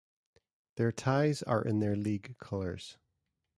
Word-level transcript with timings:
Their 0.77 0.91
ties 0.91 1.43
are 1.43 1.61
in 1.63 1.77
their 1.77 1.95
league 1.95 2.35
colours. 2.39 2.97